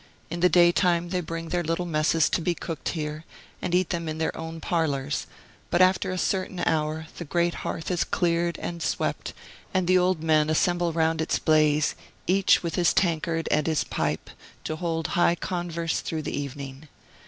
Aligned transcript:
In 0.31 0.39
the 0.39 0.49
daytime, 0.49 1.09
they 1.09 1.21
bring 1.21 1.49
their 1.49 1.61
little 1.63 1.85
messes 1.85 2.27
to 2.31 2.41
be 2.41 2.55
cooked 2.55 2.89
here, 2.97 3.23
and 3.61 3.75
eat 3.75 3.91
them 3.91 4.09
in 4.09 4.17
their 4.17 4.35
own 4.35 4.59
parlors; 4.59 5.27
but 5.69 5.79
after 5.79 6.09
a 6.09 6.17
certain 6.17 6.59
hour, 6.61 7.05
the 7.19 7.23
great 7.23 7.53
hearth 7.61 7.91
is 7.91 8.03
cleared 8.03 8.57
and 8.57 8.81
swept, 8.81 9.33
and 9.75 9.87
the 9.87 9.99
old 9.99 10.23
men 10.23 10.49
assemble 10.49 10.91
round 10.91 11.21
its 11.21 11.37
blaze, 11.37 11.93
each 12.25 12.63
with 12.63 12.73
his 12.73 12.95
tankard 12.95 13.47
and 13.51 13.67
his 13.67 13.83
pipe, 13.83 14.31
and 14.67 14.79
hold 14.79 15.09
high 15.09 15.35
converse 15.35 15.99
through 15.99 16.23
the 16.23 16.35
evening. 16.35 16.87